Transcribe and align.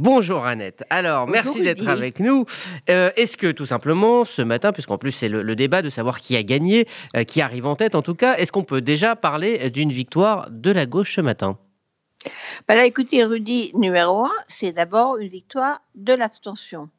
Bonjour 0.00 0.46
Annette. 0.46 0.84
Alors, 0.90 1.26
merci 1.26 1.60
d'être 1.60 1.88
avec 1.88 2.20
nous. 2.20 2.46
Euh, 2.88 3.10
est-ce 3.16 3.36
que 3.36 3.50
tout 3.50 3.66
simplement, 3.66 4.24
ce 4.24 4.42
matin, 4.42 4.70
puisqu'en 4.70 4.96
plus 4.96 5.10
c'est 5.10 5.28
le, 5.28 5.56
débat 5.56 5.82
de 5.82 5.90
savoir 5.90 6.20
qui 6.20 6.36
a 6.36 6.44
gagné, 6.44 6.86
euh, 7.16 7.24
qui 7.24 7.40
arrive 7.40 7.66
en 7.66 7.74
tête 7.74 7.96
en 7.96 8.02
tout 8.02 8.14
cas, 8.14 8.36
est-ce 8.36 8.52
qu'on 8.52 8.62
peut 8.62 8.80
déjà 8.80 9.16
parler 9.16 9.70
d'une 9.70 9.90
victoire 9.90 10.50
de 10.52 10.70
la 10.70 10.86
gauche 10.86 11.16
ce 11.16 11.20
matin? 11.20 11.58
Bah 12.68 12.76
là, 12.76 12.84
écoutez, 12.84 13.24
Rudy, 13.24 13.72
numéro 13.74 14.24
un, 14.24 14.30
c'est 14.46 14.70
d'abord 14.70 15.16
une 15.16 15.28
victoire 15.28 15.80
de 15.96 16.12
l'abstention. 16.12 16.90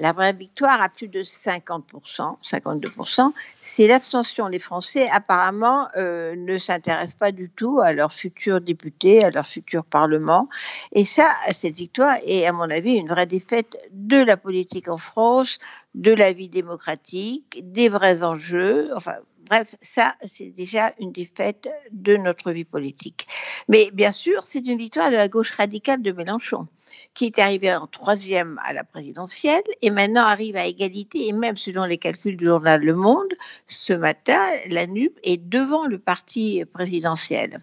La 0.00 0.12
vraie 0.12 0.32
victoire 0.32 0.80
à 0.80 0.88
plus 0.88 1.08
de 1.08 1.20
50%, 1.20 2.36
52%, 2.42 3.32
c'est 3.60 3.86
l'abstention. 3.88 4.46
Les 4.46 4.60
Français, 4.60 5.08
apparemment, 5.10 5.88
euh, 5.96 6.36
ne 6.36 6.56
s'intéressent 6.56 7.16
pas 7.16 7.32
du 7.32 7.50
tout 7.50 7.80
à 7.82 7.92
leurs 7.92 8.12
futurs 8.12 8.60
députés, 8.60 9.24
à 9.24 9.30
leur 9.30 9.44
futur 9.44 9.84
Parlement. 9.84 10.48
Et 10.92 11.04
ça, 11.04 11.30
cette 11.50 11.74
victoire 11.74 12.16
est, 12.24 12.46
à 12.46 12.52
mon 12.52 12.70
avis, 12.70 12.92
une 12.92 13.08
vraie 13.08 13.26
défaite 13.26 13.76
de 13.90 14.18
la 14.18 14.36
politique 14.36 14.88
en 14.88 14.98
France, 14.98 15.58
de 15.94 16.14
la 16.14 16.32
vie 16.32 16.48
démocratique, 16.48 17.60
des 17.72 17.88
vrais 17.88 18.22
enjeux. 18.22 18.90
Enfin, 18.94 19.16
Bref, 19.48 19.76
ça, 19.80 20.14
c'est 20.26 20.50
déjà 20.50 20.92
une 20.98 21.12
défaite 21.12 21.68
de 21.90 22.16
notre 22.16 22.52
vie 22.52 22.64
politique. 22.64 23.26
Mais 23.68 23.90
bien 23.92 24.10
sûr, 24.10 24.42
c'est 24.42 24.66
une 24.66 24.78
victoire 24.78 25.10
de 25.10 25.16
la 25.16 25.28
gauche 25.28 25.52
radicale 25.52 26.02
de 26.02 26.12
Mélenchon, 26.12 26.66
qui 27.14 27.26
est 27.26 27.38
arrivé 27.38 27.74
en 27.74 27.86
troisième 27.86 28.60
à 28.64 28.72
la 28.72 28.84
présidentielle 28.84 29.62
et 29.80 29.90
maintenant 29.90 30.24
arrive 30.26 30.56
à 30.56 30.66
égalité. 30.66 31.28
Et 31.28 31.32
même 31.32 31.56
selon 31.56 31.84
les 31.84 31.98
calculs 31.98 32.36
du 32.36 32.46
journal 32.46 32.82
Le 32.82 32.94
Monde, 32.94 33.32
ce 33.66 33.94
matin, 33.94 34.40
la 34.66 34.86
NUP 34.86 35.18
est 35.22 35.42
devant 35.48 35.86
le 35.86 35.98
parti 35.98 36.64
présidentiel. 36.72 37.62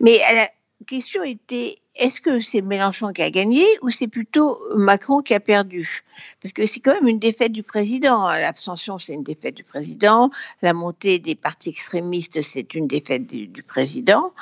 Mais 0.00 0.18
la 0.18 0.50
question 0.84 1.22
était 1.22 1.78
est-ce 1.98 2.20
que 2.20 2.40
c'est 2.40 2.60
Mélenchon 2.60 3.12
qui 3.12 3.22
a 3.22 3.30
gagné 3.30 3.64
ou 3.80 3.90
c'est 3.90 4.06
plutôt 4.06 4.60
Macron 4.74 5.20
qui 5.20 5.32
a 5.32 5.40
perdu? 5.40 6.04
Parce 6.42 6.52
que 6.52 6.66
c'est 6.66 6.80
quand 6.80 6.92
même 6.92 7.08
une 7.08 7.18
défaite 7.18 7.52
du 7.52 7.62
président. 7.62 8.28
L'abstention, 8.28 8.98
c'est 8.98 9.14
une 9.14 9.22
défaite 9.22 9.54
du 9.54 9.64
président. 9.64 10.30
La 10.60 10.74
montée 10.74 11.18
des 11.18 11.34
partis 11.34 11.70
extrémistes, 11.70 12.42
c'est 12.42 12.74
une 12.74 12.86
défaite 12.86 13.26
du, 13.26 13.62
président. 13.62 14.32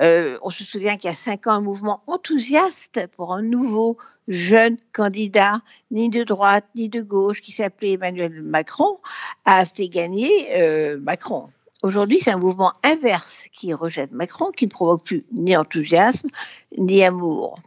Euh, 0.00 0.38
on 0.42 0.50
se 0.50 0.64
souvient 0.64 0.96
qu'il 0.96 1.08
y 1.08 1.12
a 1.12 1.16
cinq 1.16 1.46
ans, 1.46 1.52
un 1.52 1.60
mouvement 1.60 2.02
enthousiaste 2.08 3.06
pour 3.16 3.32
un 3.32 3.42
nouveau 3.42 3.96
jeune 4.26 4.76
candidat, 4.92 5.60
ni 5.90 6.08
de 6.08 6.24
droite 6.24 6.64
ni 6.74 6.88
de 6.88 7.02
gauche, 7.02 7.42
qui 7.42 7.52
s'appelait 7.52 7.92
Emmanuel 7.92 8.42
Macron, 8.42 8.98
a 9.44 9.64
fait 9.66 9.88
gagner 9.88 10.48
euh, 10.56 10.98
Macron. 10.98 11.48
Aujourd'hui, 11.84 12.18
c'est 12.18 12.30
un 12.30 12.38
mouvement 12.38 12.72
inverse 12.82 13.44
qui 13.52 13.74
rejette 13.74 14.10
Macron, 14.10 14.52
qui 14.52 14.64
ne 14.64 14.70
provoque 14.70 15.04
plus 15.04 15.26
ni 15.32 15.54
enthousiasme 15.54 16.28
ni 16.78 17.04
amour, 17.04 17.58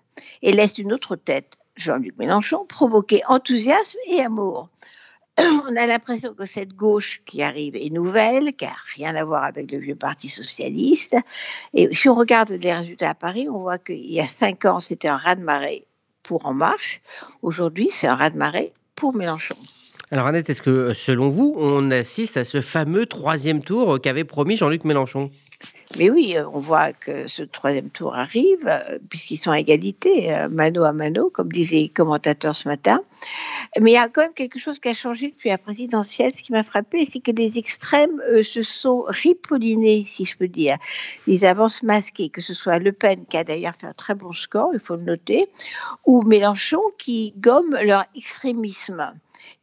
et 0.41 0.53
laisse 0.53 0.79
une 0.79 0.91
autre 0.91 1.15
tête, 1.15 1.59
Jean-Luc 1.75 2.17
Mélenchon, 2.17 2.65
provoquer 2.65 3.21
enthousiasme 3.27 3.99
et 4.07 4.21
amour. 4.21 4.69
On 5.37 5.75
a 5.75 5.85
l'impression 5.85 6.33
que 6.33 6.47
cette 6.47 6.73
gauche 6.73 7.21
qui 7.27 7.43
arrive 7.43 7.75
est 7.75 7.91
nouvelle, 7.91 8.55
qui 8.55 8.65
n'a 8.65 8.75
rien 8.95 9.15
à 9.15 9.23
voir 9.23 9.43
avec 9.43 9.71
le 9.71 9.77
vieux 9.77 9.95
Parti 9.95 10.29
socialiste. 10.29 11.15
Et 11.75 11.93
si 11.93 12.09
on 12.09 12.15
regarde 12.15 12.49
les 12.49 12.73
résultats 12.73 13.11
à 13.11 13.13
Paris, 13.13 13.47
on 13.47 13.59
voit 13.59 13.77
qu'il 13.77 14.11
y 14.11 14.19
a 14.19 14.25
cinq 14.25 14.65
ans, 14.65 14.79
c'était 14.79 15.09
un 15.09 15.17
raz-de-marée 15.17 15.85
pour 16.23 16.47
En 16.47 16.55
Marche. 16.55 17.01
Aujourd'hui, 17.43 17.89
c'est 17.91 18.07
un 18.07 18.15
raz-de-marée 18.15 18.73
pour 18.95 19.13
Mélenchon. 19.13 19.57
Alors 20.09 20.27
Annette, 20.27 20.49
est-ce 20.49 20.61
que 20.61 20.93
selon 20.93 21.29
vous, 21.29 21.53
on 21.57 21.91
assiste 21.91 22.37
à 22.37 22.45
ce 22.45 22.61
fameux 22.61 23.07
troisième 23.07 23.61
tour 23.61 23.99
qu'avait 23.99 24.23
promis 24.23 24.55
Jean-Luc 24.55 24.85
Mélenchon? 24.85 25.29
Mais 25.99 26.09
oui, 26.09 26.37
euh, 26.37 26.47
on 26.53 26.59
voit 26.59 26.93
que 26.93 27.27
ce 27.27 27.43
troisième 27.43 27.89
tour 27.89 28.15
arrive, 28.15 28.65
euh, 28.67 28.99
puisqu'ils 29.09 29.37
sont 29.37 29.51
à 29.51 29.59
égalité, 29.59 30.33
euh, 30.33 30.47
mano 30.47 30.85
à 30.85 30.93
mano, 30.93 31.29
comme 31.29 31.51
disaient 31.51 31.75
les 31.75 31.89
commentateurs 31.89 32.55
ce 32.55 32.69
matin. 32.69 33.01
Mais 33.81 33.91
il 33.91 33.93
y 33.95 33.97
a 33.97 34.07
quand 34.07 34.21
même 34.21 34.33
quelque 34.33 34.59
chose 34.59 34.79
qui 34.79 34.87
a 34.87 34.93
changé 34.93 35.27
depuis 35.27 35.49
la 35.49 35.57
présidentielle. 35.57 36.31
Ce 36.33 36.41
qui 36.41 36.53
m'a 36.53 36.63
frappé, 36.63 37.05
c'est 37.05 37.19
que 37.19 37.31
les 37.31 37.57
extrêmes 37.57 38.21
se 38.43 38.63
sont 38.63 39.03
ripollinés, 39.07 40.05
si 40.07 40.23
je 40.23 40.37
peux 40.37 40.47
dire. 40.47 40.77
Ils 41.25 41.45
avancent 41.45 41.83
masqués, 41.83 42.29
que 42.29 42.41
ce 42.41 42.53
soit 42.53 42.79
Le 42.79 42.93
Pen, 42.93 43.25
qui 43.29 43.35
a 43.35 43.43
d'ailleurs 43.43 43.75
fait 43.75 43.87
un 43.87 43.93
très 43.93 44.15
bon 44.15 44.31
score, 44.31 44.69
il 44.73 44.79
faut 44.79 44.95
le 44.95 45.03
noter, 45.03 45.47
ou 46.05 46.21
Mélenchon, 46.21 46.81
qui 46.97 47.33
gomme 47.37 47.75
leur 47.83 48.05
extrémisme 48.15 49.11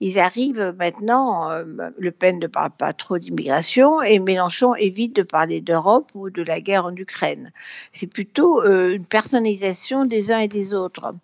ils 0.04 0.18
arrivent 0.18 0.74
maintenant, 0.78 1.48
Le 1.96 2.10
Pen 2.10 2.38
ne 2.38 2.46
parle 2.46 2.72
pas 2.72 2.92
trop 2.92 3.16
d'immigration 3.18 4.02
et 4.02 4.18
Mélenchon 4.18 4.74
évite 4.74 5.16
de 5.16 5.22
parler 5.22 5.62
d'Europe 5.62 6.10
ou 6.14 6.28
de 6.28 6.42
la 6.42 6.60
guerre 6.60 6.84
en 6.84 6.94
Ukraine. 6.94 7.52
C'est 7.94 8.06
plutôt 8.06 8.62
euh, 8.62 8.94
une 8.94 9.06
personnalisation 9.06 10.04
des 10.04 10.30
uns 10.30 10.40
et 10.40 10.48
des 10.48 10.74
autres. 10.74 11.14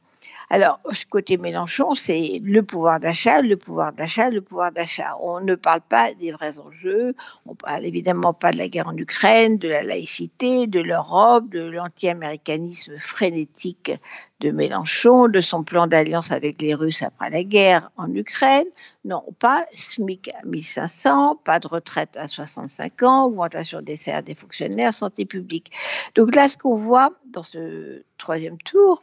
Alors, 0.52 0.80
côté 1.10 1.36
Mélenchon, 1.36 1.94
c'est 1.94 2.40
le 2.42 2.64
pouvoir 2.64 2.98
d'achat, 2.98 3.40
le 3.40 3.56
pouvoir 3.56 3.92
d'achat, 3.92 4.30
le 4.30 4.40
pouvoir 4.40 4.72
d'achat. 4.72 5.16
On 5.20 5.40
ne 5.40 5.54
parle 5.54 5.80
pas 5.80 6.12
des 6.14 6.32
vrais 6.32 6.58
enjeux, 6.58 7.14
on 7.46 7.54
parle 7.54 7.86
évidemment 7.86 8.34
pas 8.34 8.50
de 8.50 8.58
la 8.58 8.66
guerre 8.66 8.88
en 8.88 8.96
Ukraine, 8.96 9.58
de 9.58 9.68
la 9.68 9.84
laïcité, 9.84 10.66
de 10.66 10.80
l'Europe, 10.80 11.48
de 11.48 11.60
l'anti-américanisme 11.60 12.98
frénétique 12.98 13.92
de 14.40 14.50
Mélenchon, 14.50 15.28
de 15.28 15.40
son 15.40 15.62
plan 15.62 15.86
d'alliance 15.86 16.32
avec 16.32 16.60
les 16.60 16.74
Russes 16.74 17.02
après 17.02 17.30
la 17.30 17.44
guerre 17.44 17.92
en 17.96 18.12
Ukraine. 18.12 18.66
Non, 19.04 19.22
pas 19.38 19.66
SMIC 19.72 20.30
à 20.30 20.46
1500, 20.46 21.36
pas 21.44 21.60
de 21.60 21.68
retraite 21.68 22.16
à 22.16 22.26
65 22.26 23.02
ans, 23.04 23.26
augmentation 23.26 23.82
des 23.82 23.96
salaires 23.96 24.22
des 24.22 24.34
fonctionnaires, 24.34 24.94
santé 24.94 25.26
publique. 25.26 25.70
Donc 26.16 26.34
là, 26.34 26.48
ce 26.48 26.58
qu'on 26.58 26.74
voit 26.74 27.12
dans 27.26 27.42
ce 27.42 28.02
troisième 28.18 28.58
tour, 28.58 29.02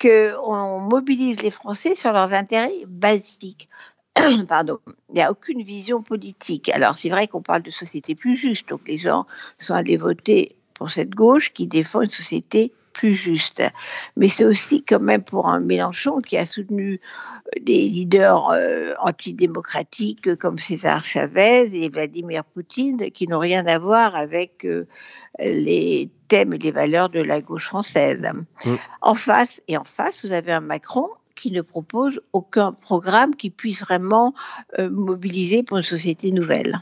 qu'on 0.00 0.80
mobilise 0.80 1.42
les 1.42 1.50
Français 1.50 1.94
sur 1.94 2.12
leurs 2.12 2.32
intérêts 2.34 2.84
basiques. 2.86 3.68
Pardon, 4.48 4.78
il 5.08 5.14
n'y 5.14 5.22
a 5.22 5.30
aucune 5.30 5.62
vision 5.62 6.02
politique. 6.02 6.68
Alors 6.70 6.96
c'est 6.96 7.08
vrai 7.08 7.28
qu'on 7.28 7.42
parle 7.42 7.62
de 7.62 7.70
société 7.70 8.14
plus 8.14 8.36
juste, 8.36 8.68
donc 8.68 8.82
les 8.86 8.98
gens 8.98 9.26
sont 9.58 9.74
allés 9.74 9.96
voter 9.96 10.56
pour 10.74 10.90
cette 10.90 11.10
gauche 11.10 11.52
qui 11.52 11.66
défend 11.66 12.02
une 12.02 12.10
société 12.10 12.72
plus 12.92 13.14
juste. 13.14 13.62
Mais 14.16 14.28
c'est 14.28 14.44
aussi 14.44 14.82
quand 14.82 15.00
même 15.00 15.22
pour 15.22 15.48
un 15.48 15.60
Mélenchon 15.60 16.20
qui 16.20 16.36
a 16.36 16.46
soutenu 16.46 17.00
euh, 17.46 17.60
des 17.60 17.88
leaders 17.88 18.50
euh, 18.50 18.92
antidémocratiques 19.00 20.36
comme 20.36 20.58
César 20.58 21.04
Chavez 21.04 21.70
et 21.72 21.88
Vladimir 21.88 22.44
Poutine 22.44 23.10
qui 23.10 23.28
n'ont 23.28 23.38
rien 23.38 23.66
à 23.66 23.78
voir 23.78 24.14
avec 24.14 24.64
euh, 24.64 24.86
les 25.38 26.10
thèmes 26.28 26.52
et 26.52 26.58
les 26.58 26.72
valeurs 26.72 27.08
de 27.08 27.20
la 27.20 27.40
gauche 27.40 27.66
française. 27.66 28.30
Mm. 28.64 28.74
En 29.00 29.14
face 29.14 29.60
et 29.68 29.76
en 29.76 29.84
face, 29.84 30.24
vous 30.24 30.32
avez 30.32 30.52
un 30.52 30.60
Macron 30.60 31.08
qui 31.34 31.50
ne 31.50 31.62
propose 31.62 32.20
aucun 32.32 32.72
programme 32.72 33.34
qui 33.34 33.50
puisse 33.50 33.80
vraiment 33.80 34.34
mobiliser 34.78 35.62
pour 35.62 35.78
une 35.78 35.82
société 35.82 36.30
nouvelle. 36.30 36.78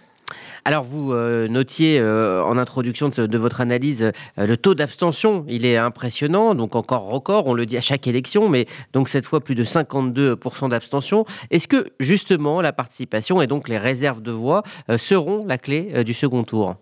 Alors 0.64 0.84
vous 0.84 1.12
euh, 1.12 1.48
notiez 1.48 1.98
euh, 1.98 2.44
en 2.44 2.58
introduction 2.58 3.08
de, 3.08 3.38
votre 3.38 3.60
analyse 3.60 4.12
euh, 4.38 4.46
le 4.46 4.56
taux 4.56 4.74
d'abstention, 4.74 5.44
il 5.48 5.64
est 5.64 5.76
impressionnant, 5.76 6.54
donc 6.54 6.76
encore 6.76 7.08
record, 7.08 7.46
on 7.46 7.54
le 7.54 7.66
dit 7.66 7.76
à 7.76 7.80
chaque 7.80 8.06
élection, 8.06 8.48
mais 8.48 8.66
donc 8.92 9.08
cette 9.08 9.26
fois 9.26 9.40
plus 9.40 9.54
de 9.54 9.64
52% 9.64 10.68
d'abstention. 10.70 11.24
Est-ce 11.50 11.68
que 11.68 11.90
justement 11.98 12.60
la 12.60 12.72
participation 12.72 13.40
et 13.40 13.46
donc 13.46 13.68
les 13.68 13.78
réserves 13.78 14.22
de 14.22 14.32
voix 14.32 14.62
seront 14.96 15.40
la 15.46 15.58
clé 15.58 16.04
du 16.04 16.14
second 16.14 16.44
tour? 16.44 16.76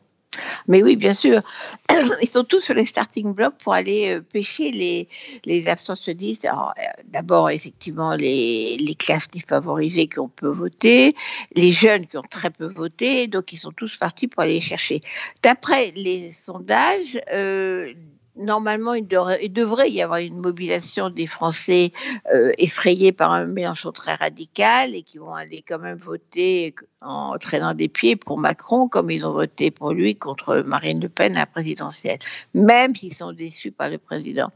Mais 0.66 0.82
oui, 0.82 0.96
bien 0.96 1.14
sûr. 1.14 1.40
Ils 2.22 2.28
sont 2.28 2.44
tous 2.44 2.60
sur 2.60 2.74
les 2.74 2.84
starting 2.84 3.34
blocks 3.34 3.58
pour 3.58 3.74
aller 3.74 4.16
euh, 4.16 4.20
pêcher 4.20 4.70
les, 4.70 5.08
les 5.44 5.68
abstentionnistes. 5.68 6.46
Euh, 6.46 6.82
d'abord, 7.06 7.50
effectivement, 7.50 8.14
les, 8.14 8.76
les 8.78 8.94
classes 8.94 9.28
défavorisées 9.30 10.08
qui 10.08 10.18
ont 10.18 10.28
peu 10.28 10.48
voté, 10.48 11.12
les 11.54 11.72
jeunes 11.72 12.06
qui 12.06 12.16
ont 12.16 12.22
très 12.22 12.50
peu 12.50 12.66
voté. 12.66 13.26
Donc, 13.28 13.52
ils 13.52 13.58
sont 13.58 13.72
tous 13.72 13.96
partis 13.96 14.28
pour 14.28 14.42
aller 14.42 14.60
chercher. 14.60 15.00
D'après 15.42 15.92
les 15.94 16.32
sondages, 16.32 17.20
euh, 17.32 17.92
normalement, 18.38 18.94
il 18.94 19.06
devrait, 19.06 19.90
y 19.90 20.02
avoir 20.02 20.20
une 20.20 20.38
mobilisation 20.38 21.10
des 21.10 21.26
Français 21.26 21.92
euh, 22.32 22.52
effrayés 22.58 23.12
par 23.12 23.32
un 23.32 23.46
Mélenchon 23.46 23.92
très 23.92 24.14
radical 24.14 24.94
et 24.94 25.02
qui 25.02 25.18
vont 25.18 25.34
aller 25.34 25.62
quand 25.66 25.78
même 25.78 25.98
voter 25.98 26.74
en 27.00 27.36
traînant 27.38 27.74
des 27.74 27.88
pieds 27.88 28.16
pour 28.16 28.38
Macron, 28.38 28.88
comme 28.88 29.10
ils 29.10 29.24
ont 29.24 29.32
voté 29.32 29.70
pour 29.70 29.92
lui 29.92 30.16
contre 30.16 30.62
Marine 30.66 31.00
Le 31.00 31.08
Pen 31.08 31.36
à 31.36 31.40
la 31.40 31.46
présidentielle, 31.46 32.18
même 32.54 32.94
s'ils 32.94 33.14
sont 33.14 33.32
déçus 33.32 33.70
par 33.70 33.90
le 33.90 33.98
président. 33.98 34.50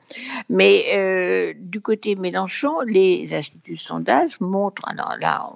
Mais 0.48 0.84
euh, 0.94 1.52
du 1.56 1.80
côté 1.80 2.16
Mélenchon, 2.16 2.80
les 2.80 3.34
instituts 3.34 3.74
de 3.74 3.80
sondage 3.80 4.40
montrent, 4.40 4.88
alors 4.88 5.14
là, 5.20 5.46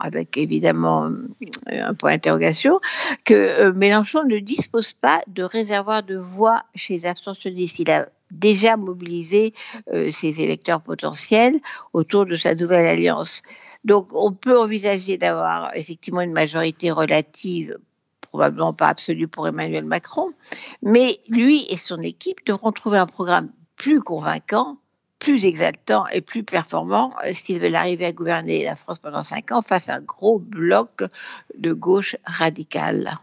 avec 0.00 0.36
évidemment 0.36 1.06
euh, 1.06 1.28
un 1.68 1.94
point 1.94 2.12
d'interrogation, 2.12 2.80
que 3.24 3.34
euh, 3.34 3.72
Mélenchon 3.72 4.24
ne 4.24 4.38
dispose 4.38 4.92
pas 4.92 5.22
de 5.26 5.42
réservoir 5.42 6.02
de 6.02 6.16
voix 6.16 6.62
chez 6.74 6.94
les 6.94 7.06
abstentionnistes. 7.06 7.78
Il 7.78 7.90
a 7.90 8.08
déjà 8.30 8.76
mobilisé 8.76 9.54
euh, 9.92 10.10
ses 10.10 10.40
électeurs 10.40 10.80
potentiels 10.80 11.60
autour 11.92 12.26
de 12.26 12.36
sa 12.36 12.54
nouvelle 12.54 12.86
alliance. 12.86 13.42
Donc 13.84 14.08
on 14.12 14.32
peut 14.32 14.58
envisager 14.58 15.18
d'avoir 15.18 15.74
effectivement 15.76 16.22
une 16.22 16.32
majorité 16.32 16.90
relative 16.90 17.78
probablement 18.20 18.72
pas 18.72 18.88
absolue 18.88 19.28
pour 19.28 19.46
Emmanuel 19.46 19.84
Macron, 19.84 20.32
mais 20.82 21.20
lui 21.28 21.64
et 21.70 21.76
son 21.76 22.00
équipe 22.00 22.44
devront 22.44 22.72
trouver 22.72 22.98
un 22.98 23.06
programme 23.06 23.52
plus 23.76 24.00
convaincant 24.00 24.78
plus 25.24 25.46
exaltant 25.46 26.06
et 26.08 26.20
plus 26.20 26.44
performant 26.44 27.10
euh, 27.24 27.32
s'ils 27.32 27.58
veulent 27.58 27.76
arriver 27.76 28.04
à 28.04 28.12
gouverner 28.12 28.62
la 28.62 28.76
France 28.76 28.98
pendant 28.98 29.22
cinq 29.22 29.52
ans 29.52 29.62
face 29.62 29.88
à 29.88 29.94
un 29.94 30.00
gros 30.02 30.38
bloc 30.38 31.02
de 31.56 31.72
gauche 31.72 32.14
radicale. 32.26 33.10